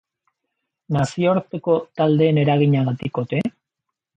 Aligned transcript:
Nazioarteko 0.95 1.77
taldeen 2.01 2.43
eraginagatik 2.45 3.25
ote? 3.25 3.45